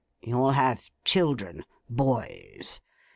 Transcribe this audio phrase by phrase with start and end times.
[0.19, 2.81] You'll have children—boys.